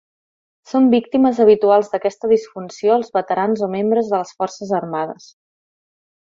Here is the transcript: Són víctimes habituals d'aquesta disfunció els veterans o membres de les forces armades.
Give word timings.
Són 0.69 0.87
víctimes 0.93 1.41
habituals 1.43 1.91
d'aquesta 1.91 2.31
disfunció 2.31 2.95
els 3.01 3.13
veterans 3.19 3.63
o 3.69 3.73
membres 3.75 4.11
de 4.15 4.23
les 4.23 4.33
forces 4.41 4.73
armades. 4.83 5.29